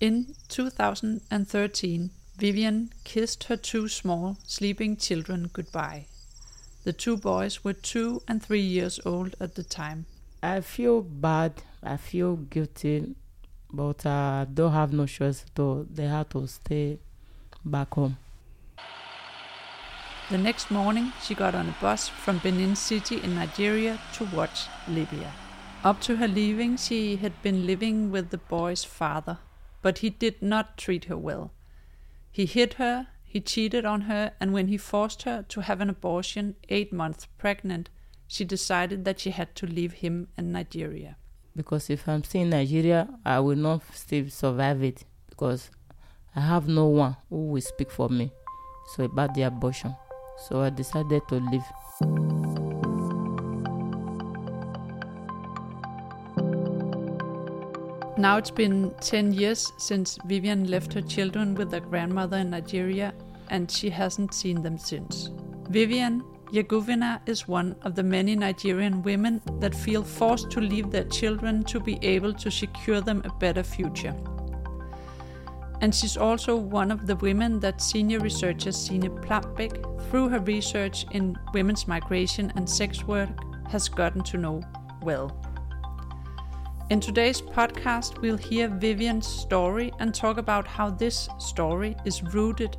[0.00, 6.06] In 2013, Vivian kissed her two small, sleeping children goodbye.
[6.84, 10.06] The two boys were two and three years old at the time.
[10.42, 11.52] I feel bad.
[11.82, 13.14] I feel guilty,
[13.70, 15.44] but I don't have no choice.
[15.54, 16.98] So they have to stay
[17.62, 18.16] back home.
[20.30, 24.66] The next morning, she got on a bus from Benin City in Nigeria to watch
[24.88, 25.30] Libya.
[25.84, 29.36] Up to her leaving, she had been living with the boy's father,
[29.82, 31.52] but he did not treat her well.
[32.30, 35.90] He hit her, he cheated on her, and when he forced her to have an
[35.90, 37.90] abortion eight months pregnant,
[38.26, 41.16] she decided that she had to leave him and Nigeria.
[41.56, 45.70] Because if I'm still in Nigeria, I will not still survive it because
[46.34, 48.32] I have no one who will speak for me.
[48.94, 49.94] So about the abortion.
[50.48, 52.69] So I decided to leave.
[58.20, 63.14] Now it's been 10 years since Vivian left her children with their grandmother in Nigeria,
[63.48, 65.30] and she hasn't seen them since.
[65.70, 71.04] Vivian Yaguvina is one of the many Nigerian women that feel forced to leave their
[71.04, 74.14] children to be able to secure them a better future.
[75.80, 81.06] And she's also one of the women that senior researcher Sine Plambech, through her research
[81.12, 83.30] in women's migration and sex work,
[83.70, 84.60] has gotten to know
[85.00, 85.34] well.
[86.90, 92.76] In today's podcast, we'll hear Vivian's story and talk about how this story is rooted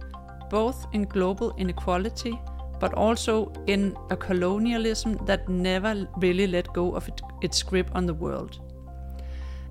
[0.49, 2.37] both in global inequality
[2.77, 8.05] but also in a colonialism that never really let go of it, its grip on
[8.05, 8.59] the world.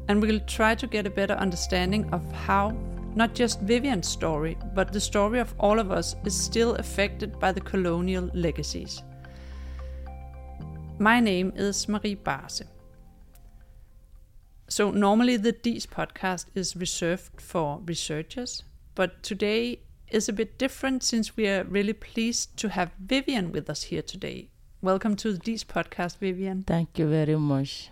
[0.09, 2.71] And we'll try to get a better understanding of how
[3.15, 7.53] not just Vivian's story, but the story of all of us is still affected by
[7.53, 9.03] the colonial legacies.
[10.99, 12.63] My name is Marie Barse.
[14.73, 18.63] So, normally the DIIS podcast is reserved for researchers,
[18.95, 19.81] but today
[20.13, 24.03] is a bit different since we are really pleased to have Vivian with us here
[24.03, 24.49] today.
[24.81, 26.63] Welcome to the DIIS podcast, Vivian.
[26.63, 27.91] Thank you very much.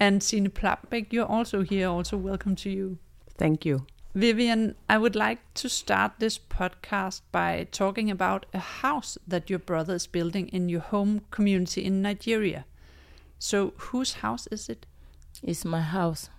[0.00, 1.88] And Sine Plambech, you're also here.
[1.88, 2.96] Also, welcome to you.
[3.36, 3.86] Thank you.
[4.14, 9.58] Vivian, I would like to start this podcast by talking about a house that your
[9.58, 12.64] brother is building in your home community in Nigeria.
[13.38, 14.86] So, whose house is it?
[15.44, 16.30] It's my house.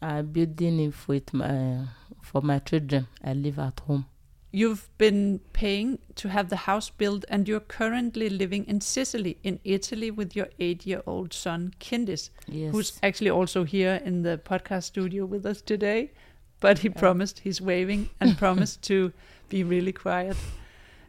[0.00, 1.84] I'm building it with my
[2.22, 3.08] for my children.
[3.22, 4.06] I live at home.
[4.50, 9.60] You've been paying to have the house built, and you're currently living in Sicily, in
[9.64, 12.72] Italy, with your eight year old son, Kindis, Yes.
[12.72, 16.12] who's actually also here in the podcast studio with us today.
[16.60, 19.12] But he promised, he's waving, and promised to
[19.50, 20.36] be really quiet.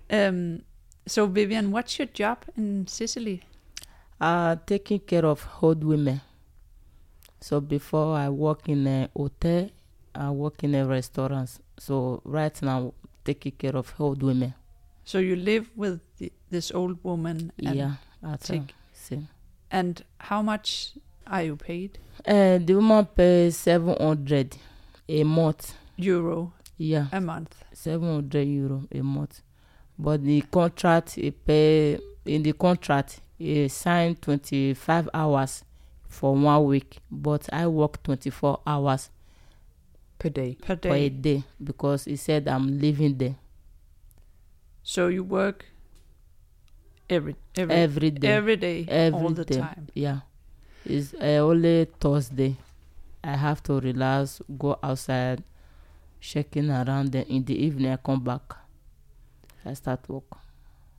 [0.09, 0.63] Um,
[1.07, 3.44] so, Vivian, what's your job in Sicily?
[4.22, 6.22] Uh, taking care of old women.
[7.41, 9.69] So before I work in a hotel,
[10.13, 11.50] I work in a restaurant.
[11.78, 12.94] So right now,
[13.24, 14.53] taking care of old women.
[15.06, 17.52] So, you live with the, this old woman.
[17.66, 17.94] And, yeah,
[18.24, 18.75] at take- take.
[18.94, 19.28] See.
[19.72, 20.91] and how much
[21.25, 21.97] are you paid?
[22.28, 24.57] Uh, the woman pays seven hundred
[25.07, 25.74] a month.
[25.97, 27.56] Euro Yeah, a month.
[27.74, 29.41] seven hundred euro a month.
[29.97, 35.63] But the contract, he pay in the contract, he signed twenty five hours
[36.07, 37.00] for one week.
[37.09, 39.09] But I work twenty four hours
[40.19, 40.57] Per day.
[40.61, 41.38] per for a day.
[41.38, 43.35] day because he said I'm living there
[44.83, 45.66] So you work
[47.09, 48.27] every every every day.
[48.27, 49.88] every day, Every all the time.
[49.94, 50.19] Yeah,
[50.85, 52.57] it's uh, only Thursday.
[53.23, 55.44] I have to relax, go outside,
[56.21, 57.11] checking around.
[57.11, 58.56] Then in the evening, I come back.
[59.66, 60.23] I start work.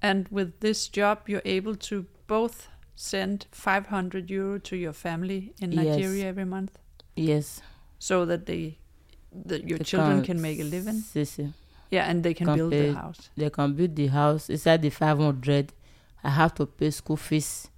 [0.02, 5.72] And with this job, you're able to both send 500 euro to your family in
[5.72, 5.84] Yes.
[5.96, 6.78] Nigeria every month,
[7.16, 7.60] Yes,
[7.98, 8.78] so that they,
[9.46, 11.00] that your they children can make a living.
[11.00, 11.52] see.
[11.90, 13.30] Yeah, and they can can build pay- the house.
[13.36, 15.72] They can build the house inside the five hundred.
[16.22, 17.68] I have to pay school fees.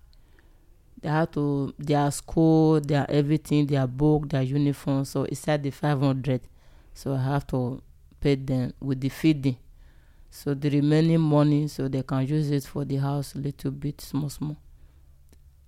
[1.00, 5.04] They have to their school, their everything, their book, their uniform.
[5.06, 6.42] So inside the five hundred,
[6.94, 7.80] so I have to
[8.20, 9.56] pay them with the feeding.
[10.34, 14.30] So the remaining money, so they can use it for the house, little bit, small,
[14.30, 14.56] small.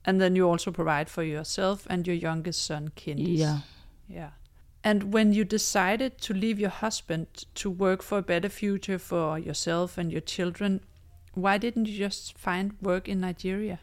[0.07, 3.37] And then you also provide for yourself and your youngest son, Kindis.
[3.39, 3.59] Yeah.
[4.09, 4.31] Yeah.
[4.83, 7.27] And when you decided to leave your husband
[7.57, 10.81] to work for a better future for yourself and your children,
[11.35, 13.81] why didn't you just find work in Nigeria?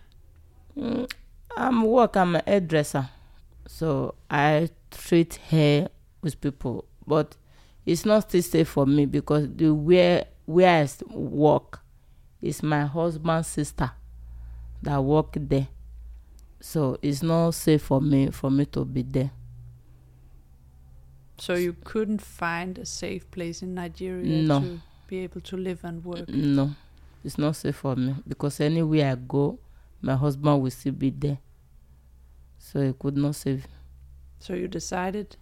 [0.76, 1.12] Mm,
[1.56, 2.18] I'm work.
[2.18, 3.08] I'm a hairdresser,
[3.68, 5.90] so I treat hair
[6.24, 6.86] with people.
[7.06, 7.38] But
[7.86, 11.80] it's not still safe for me because the where where I work
[12.42, 13.92] is my husband's sister
[14.82, 15.68] that work there.
[16.60, 19.32] So it's not safe for me for me to be there.
[21.38, 24.60] So you couldn't find a safe place in Nigeria No.
[24.60, 26.30] to be able to live and work.
[26.30, 26.76] No,
[27.24, 29.58] it's not safe for me because anywhere I go,
[30.02, 31.40] my husband will still be there.
[32.60, 33.66] So he could not save.
[34.40, 35.36] So you decided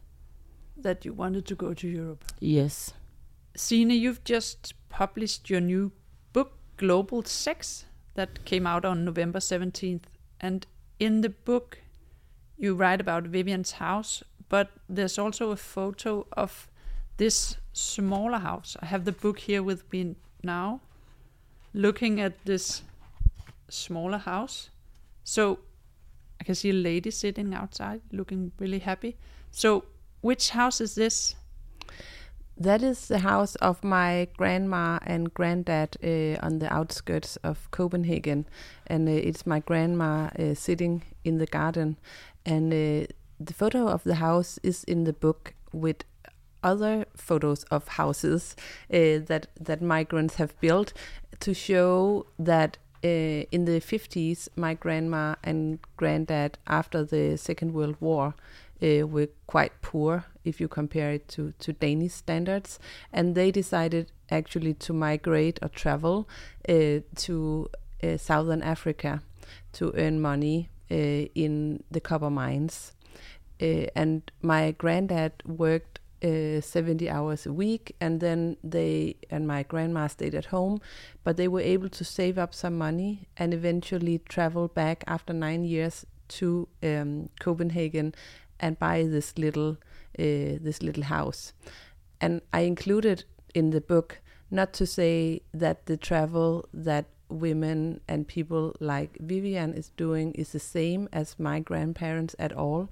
[0.77, 2.23] that you wanted to go to Europe.
[2.39, 2.93] Yes.
[3.55, 5.93] Sine, you've just published your new
[6.33, 7.85] book, Global Sex,
[8.15, 10.03] that came out on November 17th.
[10.41, 10.67] And
[10.99, 11.79] in the book,
[12.57, 16.67] you write about Vivian's house, but there's also a photo of
[17.15, 18.75] this smaller house.
[18.81, 20.81] I have the book here with me now,
[21.73, 22.81] looking at this
[23.69, 24.69] smaller house.
[25.23, 25.59] So
[26.41, 29.15] I can see a lady sitting outside looking really happy.
[29.49, 29.85] So,
[30.19, 31.35] which house is this?
[32.61, 38.45] That is the house of my grandma and granddad uh, on the outskirts of Copenhagen,
[38.85, 41.95] and uh, it's my grandma uh, sitting in the garden,
[42.45, 43.07] and uh,
[43.39, 46.03] the photo of the house is in the book with
[46.61, 48.57] other photos of houses
[48.93, 50.91] uh, that that migrants have built
[51.39, 53.07] to show that uh,
[53.55, 58.33] in the 50s my grandma and granddad after the second world war
[58.81, 62.79] uh, were quite poor if you compare it to, to Danish standards.
[63.11, 66.27] And they decided actually to migrate or travel
[66.67, 67.69] uh, to
[68.03, 69.21] uh, southern Africa
[69.73, 70.95] to earn money uh,
[71.35, 72.93] in the copper mines.
[73.61, 79.63] Uh, and my granddad worked uh, 70 hours a week, and then they and my
[79.63, 80.81] grandma stayed at home,
[81.23, 85.63] but they were able to save up some money and eventually travel back after nine
[85.63, 88.13] years to um, Copenhagen
[88.59, 89.77] and buy this little
[90.17, 91.53] uh, this little house.
[92.21, 93.23] And I included
[93.53, 94.19] in the book
[94.51, 100.51] not to say that the travel that women and people like Vivian is doing is
[100.51, 102.89] the same as my grandparents at all.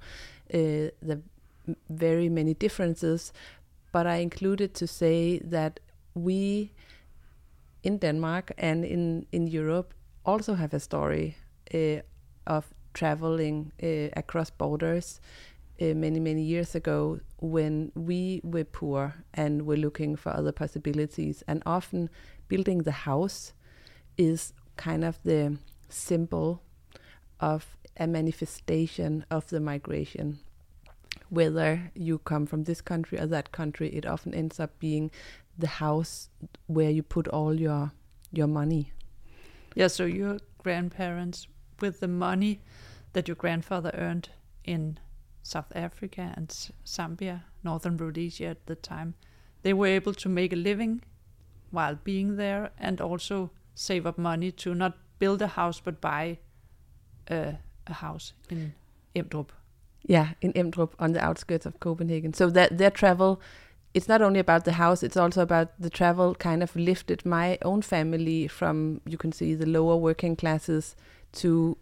[0.53, 1.21] Uh, the
[1.89, 3.33] very many differences,
[3.91, 5.79] but I included to say that
[6.13, 6.71] we
[7.83, 9.93] in Denmark and in in Europe
[10.25, 11.35] also have a story
[11.73, 12.01] uh,
[12.45, 15.19] of traveling uh, across borders
[15.81, 21.43] uh, many many years ago when we were poor and were looking for other possibilities.
[21.47, 22.09] And often
[22.47, 23.53] building the house
[24.17, 25.57] is kind of the
[25.89, 26.61] symbol
[27.39, 30.39] of a manifestation of the migration.
[31.29, 35.11] Whether you come from this country or that country it often ends up being
[35.57, 36.29] the house
[36.67, 37.91] where you put all your
[38.31, 38.91] your money.
[39.75, 41.47] Yeah, so your grandparents,
[41.79, 42.61] with the money
[43.13, 44.29] that your grandfather earned
[44.63, 44.99] in
[45.47, 46.49] South Africa and
[46.85, 49.13] Zambia, Northern Rhodesia at the time,
[49.61, 51.01] they were able to make a living
[51.71, 56.37] while being there and also save up money to not build a house but buy
[57.29, 57.55] a,
[57.87, 58.73] a house in
[59.15, 59.49] Emdrup.
[60.03, 63.41] yeah in Emdrup on the outskirts of Copenhagen so that their travel
[63.93, 67.57] it's not only about the house it's also about the travel kind of lifted my
[67.63, 70.95] own family from you can see the lower working classes
[71.31, 71.77] to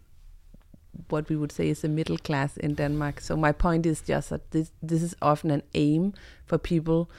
[1.08, 4.30] what we would say is the middle class in Denmark so my point is just
[4.30, 6.12] that this this is often an aim
[6.46, 7.10] for people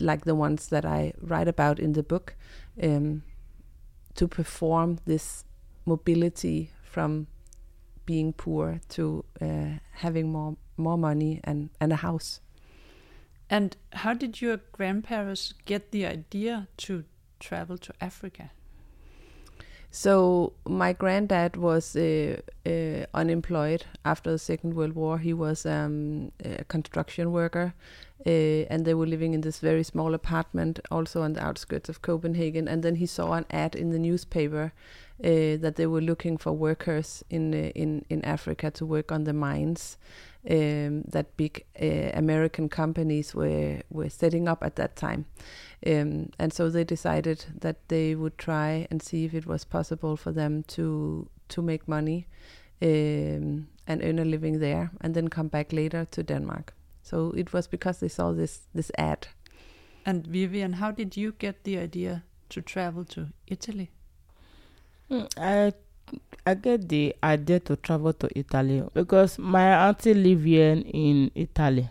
[0.00, 2.34] like the ones that I write about in the book
[2.82, 3.22] um,
[4.14, 5.44] to perform this
[5.86, 7.26] mobility from
[8.06, 12.40] being poor to uh, having more more money and and a house.
[13.50, 17.04] And how did your grandparents get the idea to
[17.38, 18.50] travel to Africa?
[19.96, 25.18] So my granddad was uh, uh, unemployed after the Second World War.
[25.18, 27.74] He was um, a construction worker,
[28.26, 28.28] uh,
[28.70, 32.66] and they were living in this very small apartment, also on the outskirts of Copenhagen.
[32.66, 34.72] And then he saw an ad in the newspaper
[35.22, 39.22] uh, that they were looking for workers in uh, in in Africa to work on
[39.22, 39.96] the mines
[40.50, 45.26] um, that big uh, American companies were were setting up at that time.
[45.86, 50.16] Um, and so they decided that they would try and see if it was possible
[50.16, 52.26] for them to to make money
[52.80, 56.72] um, and earn a living there, and then come back later to Denmark.
[57.02, 59.28] So it was because they saw this this ad.
[60.06, 63.90] And Vivian, how did you get the idea to travel to Italy?
[65.10, 65.72] Mm, I
[66.46, 71.90] I get the idea to travel to Italy because my auntie live here in Italy,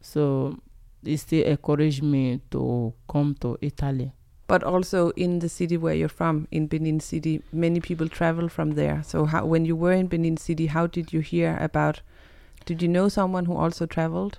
[0.00, 0.58] so
[1.04, 4.12] it still encouraged me to come to Italy.
[4.46, 8.72] But also in the city where you're from, in Benin City, many people travel from
[8.72, 9.02] there.
[9.04, 12.02] So how, when you were in Benin City, how did you hear about?
[12.64, 14.38] Did you know someone who also traveled?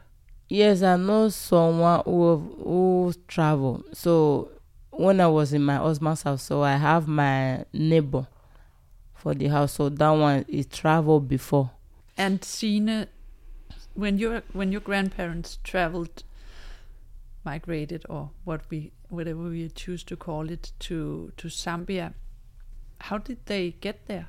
[0.50, 3.84] Yes, I know someone who who travel.
[3.94, 4.52] So
[4.92, 8.28] when I was in my husband's house, so I have my neighbor
[9.16, 9.74] for the house.
[9.74, 11.72] So that one is travel before.
[12.18, 13.08] And Sine,
[13.96, 16.24] when your when your grandparents traveled
[17.46, 22.14] migrated, or what we whatever we choose to call it, to to Zambia.
[23.00, 24.28] How did they get there?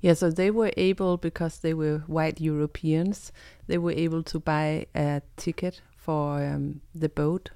[0.00, 3.32] Yeah, so they were able because they were white Europeans.
[3.66, 7.50] They were able to buy a ticket for um, the boat.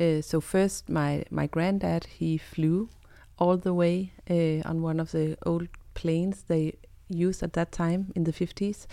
[0.00, 2.88] Uh, so first, my my granddad he flew
[3.38, 6.74] all the way uh, on one of the old planes they
[7.08, 8.86] used at that time in the fifties.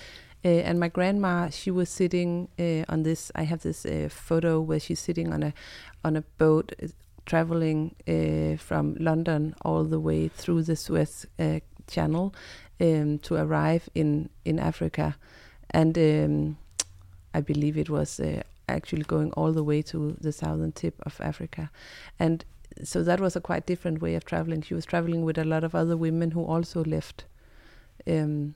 [0.45, 3.31] Uh, and my grandma, she was sitting uh, on this.
[3.33, 5.53] I have this uh, photo where she's sitting on a
[6.03, 6.87] on a boat, uh,
[7.25, 12.35] traveling uh, from London all the way through the Suez uh, Channel
[12.79, 15.17] um, to arrive in in Africa,
[15.71, 16.57] and um,
[17.33, 18.21] I believe it was
[18.69, 21.71] actually going all the way to the southern tip of Africa,
[22.19, 22.45] and
[22.83, 24.61] so that was a quite different way of traveling.
[24.61, 27.25] She was traveling with a lot of other women who also left.
[28.05, 28.53] Um,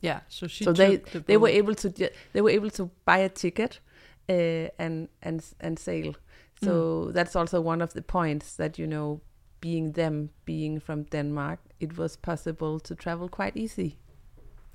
[0.00, 1.88] Yeah, so she so they the they were able to
[2.32, 3.80] they were able to buy a ticket
[4.28, 6.14] uh, and and and sail.
[6.62, 9.20] So that's also one of the points that you know,
[9.60, 13.98] being them being from Denmark, it was possible to travel quite easy.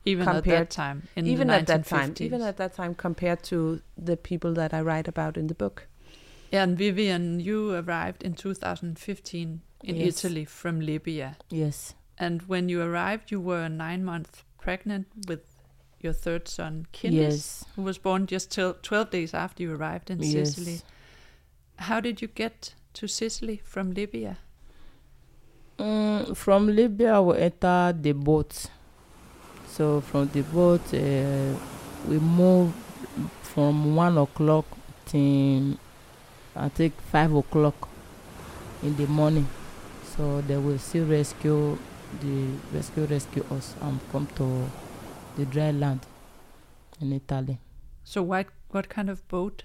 [0.06, 4.16] even at that time even at that time, even at that time, compared to the
[4.16, 5.88] people that I write about in the book.
[6.52, 10.26] Yeah, and Vivian, you arrived in 2015 in Yes.
[10.26, 11.38] Italy from Libya.
[11.50, 11.96] Yes.
[12.18, 15.42] And when you arrived, you were nine months pregnant with
[16.00, 17.66] your third son, Kindis, Yes.
[17.76, 20.72] who was born just till 12 days after you arrived in Sicily.
[20.74, 20.84] Yes.
[21.78, 24.38] How did you get to Sicily from Libya?
[25.78, 28.66] Mm, from Libya, we enter the boat.
[29.68, 31.56] So from the boat, uh,
[32.08, 32.74] we move
[33.44, 34.66] from one o'clock
[35.06, 35.78] till
[36.56, 37.88] I think five o'clock
[38.84, 39.48] in the morning.
[40.18, 41.78] So they will still rescue
[42.22, 44.70] the rescue rescue us and come to
[45.38, 46.00] the dry land
[47.02, 47.58] in Italy.
[48.04, 49.64] So what what kind of boat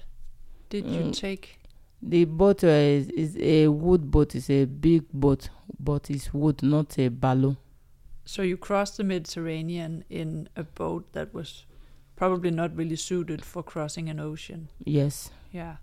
[0.71, 1.13] did you Mm.
[1.13, 1.59] take?
[2.03, 4.35] The boat uh, is, is a wood boat.
[4.35, 5.49] It's a big boat,
[5.81, 7.57] but it's wood, not a balloon.
[8.27, 11.65] So you crossed the Mediterranean in a boat that was
[12.17, 14.69] probably not really suited for crossing an ocean.
[14.85, 15.31] Yes.
[15.51, 15.77] Yeah.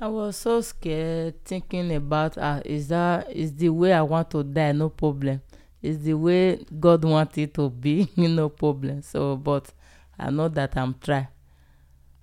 [0.00, 4.42] I was so scared thinking about uh, is that is the way I want to
[4.42, 5.42] die, no problem.
[5.84, 9.02] Is the way God want it to be, no problem.
[9.02, 9.70] So but
[10.18, 11.28] I know that I'm try.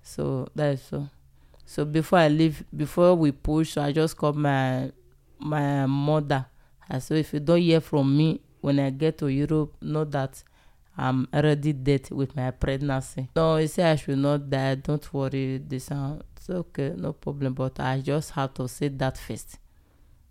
[0.02, 1.08] So that is so.
[1.64, 4.90] So before I leave, before we push, I just called my
[5.38, 6.46] my mother.
[6.90, 10.42] I said, if you don't hear from me when I get to Europe, know that
[10.98, 13.28] I'm already dead with my pregnancy.
[13.36, 14.74] No, he said I should not die.
[14.74, 15.58] Don't worry.
[15.58, 15.88] This
[16.36, 17.54] it's okay, no problem.
[17.54, 19.60] But I just have to say that first.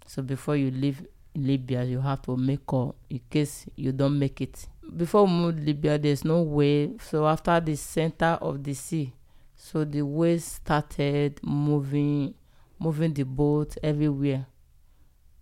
[0.06, 4.42] So before you leave Libya, you have to make call in case you don't make
[4.42, 4.68] it.
[4.96, 6.92] Before we move Libya, there's no way.
[7.10, 9.14] So after the center of the sea,
[9.56, 12.34] so the waves started moving,
[12.80, 14.48] moving the boat everywhere.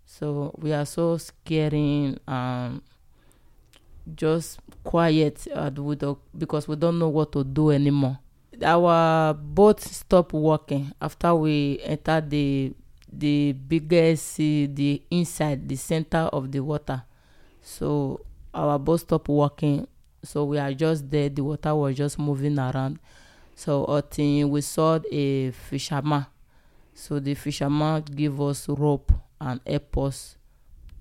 [0.06, 2.82] So we are so scaring and
[4.16, 8.20] just quiet we don't, because we don't know what to do anymore.
[8.62, 12.74] Our boat stopped working after we entered the
[13.12, 17.04] the biggest sea, the inside, the center of the water.
[17.62, 18.22] So
[18.54, 19.88] our boat stopped working.
[20.24, 21.30] So we are just there.
[21.30, 23.00] The water was just moving around.
[23.56, 26.26] So until we saw a fisherman.
[26.94, 30.38] So the fisherman give us rope and help us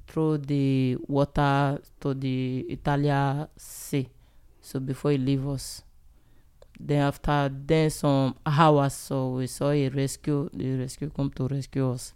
[0.06, 4.08] through the water to the Italian sea.
[4.60, 5.82] So before he leave us.
[6.80, 10.48] Then after then some hours, so we saw a rescue.
[10.52, 12.14] The rescue come to rescue us.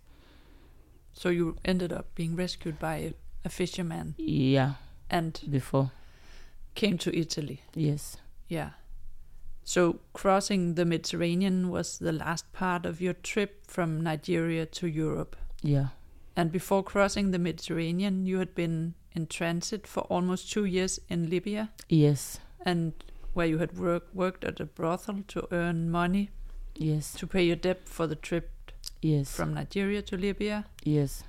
[1.12, 3.12] So you ended up being rescued by
[3.45, 4.75] a, fisherman Yeah,
[5.11, 5.90] and before
[6.75, 7.61] came to Italy.
[7.75, 8.16] yes,
[8.49, 8.71] Yeah.
[9.64, 15.37] So crossing the Mediterranean was the last part of your trip from Nigeria to Europe.
[15.62, 15.88] yeah,
[16.37, 21.28] And before crossing the Mediterranean, you had been in transit for almost two years in
[21.31, 22.92] Libya, yes, and
[23.34, 26.30] where you had work, worked at a brothel to earn money
[26.76, 28.50] yes, to pay your debt for the trip
[29.00, 31.22] yes, from Nigeria to Libya, yes,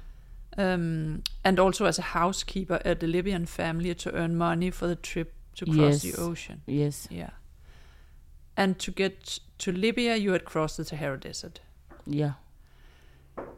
[0.57, 4.95] um, and also as a housekeeper at a Libyan family to earn money for the
[4.95, 6.15] trip to cross Yes.
[6.15, 6.61] the ocean.
[6.65, 7.31] yes, Yeah.
[8.55, 11.59] And to get to Libya, you had crossed the Sahara Desert.
[12.05, 12.33] yeah,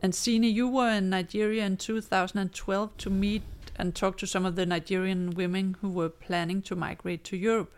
[0.02, 3.44] And Sine, you were in Nigeria in 2012 to meet
[3.78, 7.74] and talk to some of the Nigerian women who were planning to migrate to Europe.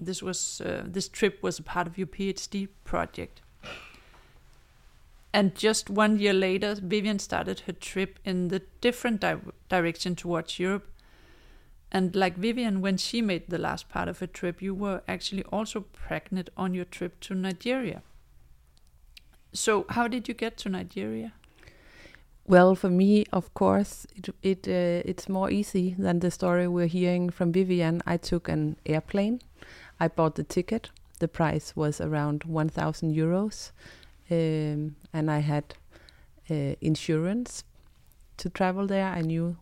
[0.00, 3.40] This was uh, this trip was a part of your PhD project.
[5.32, 9.36] And just one year later, Vivian started her trip in the different di-
[9.68, 10.88] direction towards Europe.
[11.92, 15.44] And like Vivian, when she made the last part of her trip, you were actually
[15.52, 18.02] also pregnant on your trip to Nigeria.
[19.52, 21.32] So, how did you get to Nigeria?
[22.46, 26.86] Well, for me, of course, it it uh, it's more easy than the story we're
[26.86, 28.02] hearing from Vivian.
[28.06, 29.40] I took an airplane.
[29.98, 30.90] I bought the ticket.
[31.18, 33.72] The price was around one thousand euros,
[34.30, 35.74] um, and I had
[36.50, 37.64] uh, insurance
[38.36, 39.06] to travel there.
[39.06, 39.56] I knew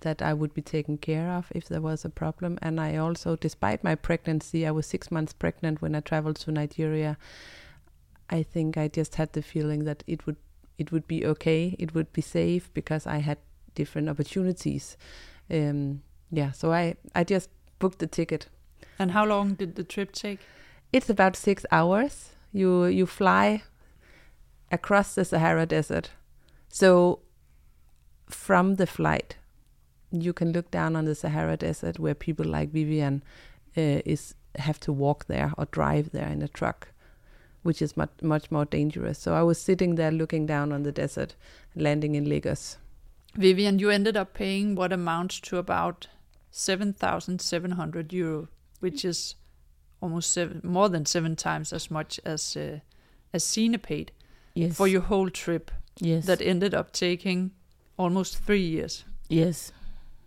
[0.00, 3.36] that I would be taken care of if there was a problem, and I also,
[3.36, 7.16] despite my pregnancy, I was six months pregnant when I traveled to Nigeria.
[8.30, 10.36] I think I just had the feeling that it would
[10.78, 13.38] it would be okay, it would be safe because I had
[13.74, 14.96] different opportunities.
[15.50, 18.48] Um, yeah, so I I just booked the ticket.
[18.98, 20.40] And how long did the trip take?
[20.92, 22.30] It's about six hours.
[22.52, 23.62] You you fly
[24.70, 26.10] across the Sahara Desert.
[26.68, 27.20] So
[28.28, 29.36] from the flight,
[30.10, 33.22] you can look down on the Sahara Desert where people like Vivian
[33.76, 36.88] uh, is have to walk there or drive there in a truck
[37.64, 39.18] which is much much more dangerous.
[39.18, 41.34] So I was sitting there looking down on the desert,
[41.74, 42.78] landing in Lagos.
[43.34, 46.06] Vivian, you ended up paying what amounts to about
[46.50, 48.48] seven thousand seven hundred euro,
[48.80, 49.34] which is
[50.00, 52.78] almost seven, more than seven times as much as uh,
[53.32, 54.12] as paid
[54.54, 54.76] Yes.
[54.76, 55.70] for your whole trip.
[56.00, 56.26] yes.
[56.26, 57.50] That ended up taking
[57.96, 59.04] almost three years.
[59.28, 59.72] yes.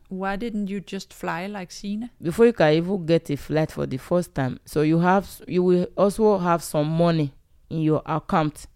[0.10, 2.10] Why didn't you just fly like Sine?
[2.22, 5.62] Before you can even get a flight for the first time, so you have you
[5.64, 7.34] will also have some money
[7.70, 8.68] in your account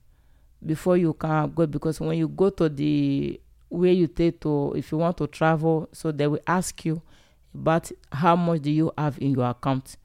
[0.66, 4.92] before you can go because when you go to the where you take to if
[4.92, 7.01] you want to travel, so they will ask you
[7.53, 9.98] about how much do you have in your account.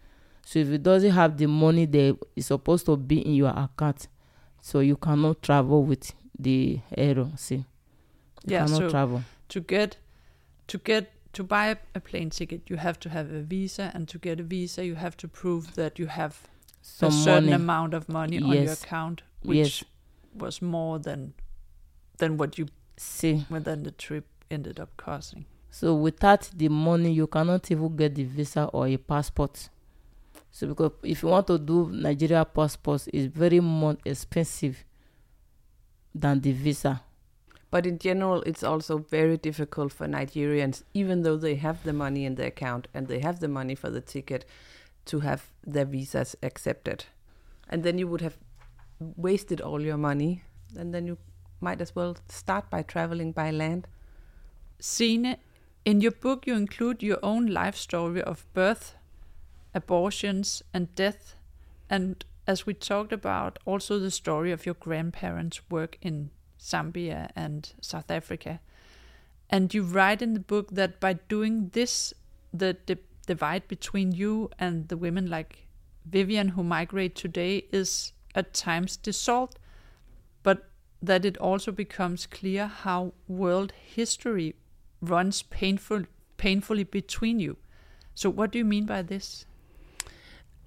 [0.45, 4.09] So if it doesn't have the money there is supposed to be in your account,
[4.61, 7.33] so you cannot travel with the aero.
[7.37, 7.65] See, you
[8.47, 9.23] Yeah, cannot so- travel.
[9.51, 9.97] To get
[10.69, 14.19] to get to buy a- plane ticket, you have to have a visa, and to
[14.19, 16.49] get a visa, you have to prove that you have
[16.83, 17.53] Some a certain money.
[17.53, 19.85] amount of money on your account, which Yes.
[20.35, 21.35] was more than
[22.19, 23.45] than what you See.
[23.51, 25.45] within the trip ended up costing.
[25.71, 29.69] So without the money, you cannot even get the visa or a passport.
[30.51, 34.85] So because if you want to do Nigeria passport, it's very more expensive
[36.15, 37.03] than the visa.
[37.71, 42.25] But in general, it's also very difficult for Nigerians, even though they have the money
[42.25, 44.47] in their account and they have the money for the ticket,
[45.07, 47.05] to have their visas accepted.
[47.69, 48.39] And then you would have
[48.99, 50.43] wasted all your money,
[50.77, 51.19] and then you
[51.61, 53.89] might as well start by traveling by land.
[54.79, 55.37] Sine,
[55.87, 58.97] in your book, you include your own life story of birth,
[59.73, 61.37] abortions, and death,
[61.89, 67.73] and as we talked about, also the story of your grandparents' work in Zambia and
[67.81, 68.61] South Africa.
[69.49, 72.13] And you write in the book that by doing this,
[72.53, 75.69] the, the divide between you and the women like
[76.05, 79.59] Vivian who migrate today is at times dissolved,
[80.43, 80.69] but
[81.01, 84.57] that it also becomes clear how world history
[85.01, 86.05] runs painful,
[86.37, 87.57] painfully between you.
[88.15, 89.47] So, what do you mean by this?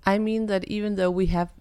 [0.06, 1.52] I mean that even though we have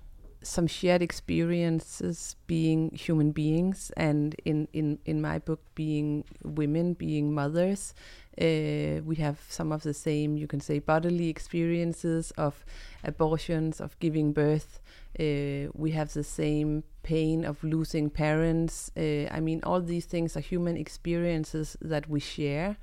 [0.43, 7.35] some shared experiences being human beings and in, in, in my book being women, being
[7.35, 7.95] mothers,
[8.41, 12.65] uh, we have some of the same, you can say, bodily experiences of
[13.03, 14.81] abortions, of giving birth.
[15.19, 18.91] Uh, we have the same pain of losing parents.
[18.95, 22.77] Uh, I mean, all these things are human experiences that we share.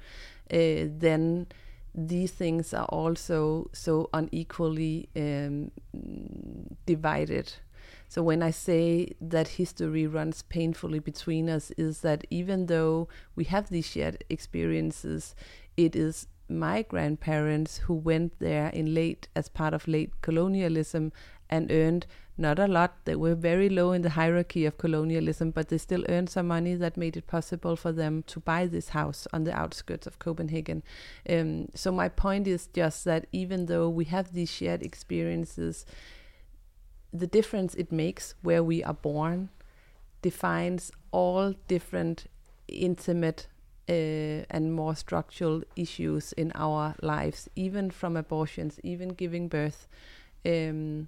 [0.52, 1.46] Uh, then
[1.94, 5.72] these things are also so unequally um,
[6.88, 7.54] divided.
[8.08, 13.44] So when I say that history runs painfully between us, is that even though we
[13.46, 15.36] have these shared experiences,
[15.78, 21.12] it is my grandparents who went there in late as part of late colonialism
[21.50, 22.06] and earned
[22.38, 22.98] not a lot.
[23.06, 26.76] They were very low in the hierarchy of colonialism, but they still earned some money
[26.76, 30.84] that made it possible for them to buy this house on the outskirts of Copenhagen.
[31.30, 35.86] Um, so my point is just that even though we have these shared experiences,
[37.14, 39.50] the difference it makes where we are born
[40.22, 42.26] defines all different
[42.68, 43.48] intimate
[43.88, 49.88] and more structural issues in our lives, even from abortions, even giving birth.
[50.46, 51.08] Um,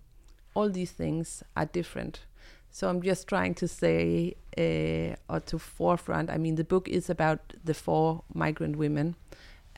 [0.54, 2.22] all these things are different.
[2.70, 7.10] So I'm just trying to say, uh, or to forefront, I mean, the book is
[7.10, 9.16] about the four migrant women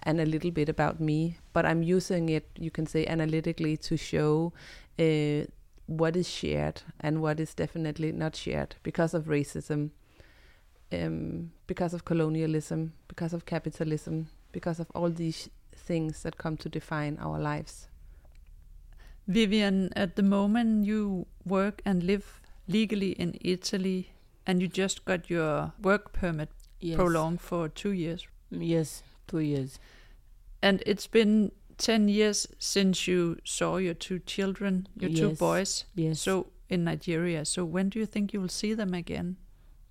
[0.04, 3.98] and a little bit about me, but I'm using it, you can say, analytically to
[3.98, 4.54] show
[4.98, 5.46] uh,
[5.88, 9.92] what is shared and what is definitely not shared because of racism,
[10.92, 16.70] um, because of colonialism, because of capitalism, because of all these things that come to
[16.70, 17.88] define our lives.
[19.28, 24.10] Vivian, at the moment you work and live legally in Italy,
[24.48, 26.50] And you just got your work permit
[26.80, 26.96] Yes.
[26.96, 28.28] prolonged for two years.
[28.50, 29.78] Yes, two years.
[30.62, 36.20] And it's been 10 years since you saw your two children, your two boys, Yes.
[36.22, 37.46] so in Nigeria.
[37.46, 39.36] So when do you think you will see them again?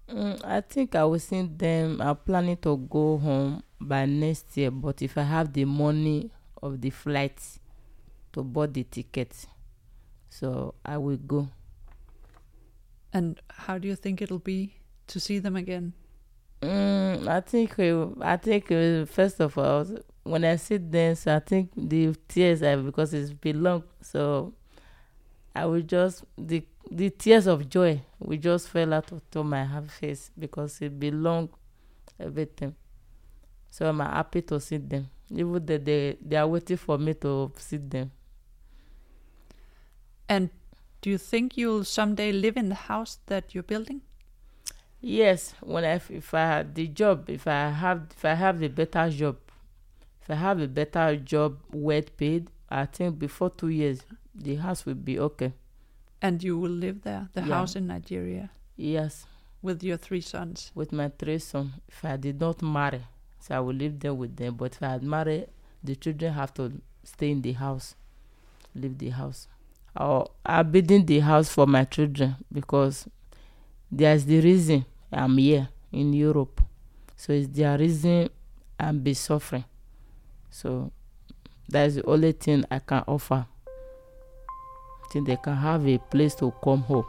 [0.09, 2.01] Mm, I think I will send them.
[2.01, 6.31] I'm planning to go home by next year, but if I have the money
[6.63, 7.41] of the flight
[8.33, 9.47] to board the ticket,
[10.31, 11.49] so I will go.
[13.13, 14.75] And how do you think it'll be
[15.09, 15.93] to see them again?
[16.63, 17.79] Mm, I think
[18.23, 19.87] I think first of all,
[20.25, 23.85] when I sit there, so I think the tears are because it's been long.
[24.01, 24.55] So
[25.55, 29.65] I will just the the tears of joy we just fell out of to my
[29.65, 31.49] half face because it belong
[32.19, 32.75] everything.
[33.71, 35.09] So I'm happy to see them.
[35.31, 38.11] Even though they they are waiting for me to see them.
[40.29, 40.51] And
[41.01, 44.03] do you think you'll someday live in the house that you're building?
[45.01, 48.69] Yes, when I if I had the job, if I have if I have a
[48.69, 49.37] better job,
[50.23, 54.01] if I have a better job, well paid, I think before two years
[54.35, 55.53] the house will be okay.
[56.21, 57.55] And you will live there, the Yeah.
[57.55, 59.27] house in Nigeria, Yes,
[59.63, 60.73] with your three sons.
[60.75, 61.73] with my three sons.
[61.89, 63.03] If I did not marry,
[63.41, 64.57] so I will live there with them.
[64.57, 65.47] But if I had married,
[65.83, 66.73] the children have to
[67.05, 67.95] stay in the house,
[68.75, 69.49] leave the house.
[69.97, 73.09] Or I'm building the house for my children because
[73.91, 76.61] there's the reason I'm here in Europe.
[77.17, 78.29] So it's their reason
[78.79, 79.65] I'm be suffering.
[80.51, 80.93] So
[81.69, 83.47] that's the only thing I can offer.
[85.11, 87.07] Till they can have a place to come home.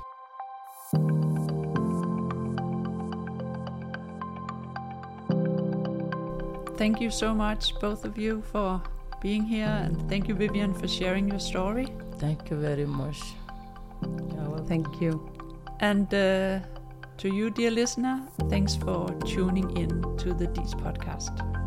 [6.78, 8.82] Thank you so much, both of you, for
[9.22, 9.68] being here.
[9.68, 11.88] And thank you, Vivian, for sharing your story.
[12.20, 13.20] Thank you very much.
[14.70, 15.30] Thank you.
[15.80, 16.60] And uh,
[17.18, 21.59] to you, dear listener, thanks for tuning in to the DIIS podcast.